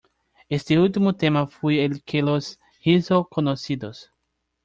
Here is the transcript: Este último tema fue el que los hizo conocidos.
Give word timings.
Este 0.49 0.79
último 0.79 1.15
tema 1.15 1.45
fue 1.45 1.85
el 1.85 2.01
que 2.01 2.23
los 2.23 2.59
hizo 2.81 3.25
conocidos. 3.27 4.11